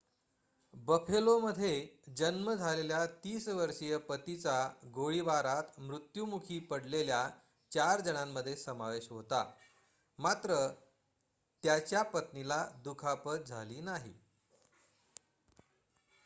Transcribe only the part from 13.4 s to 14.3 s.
झाली नाही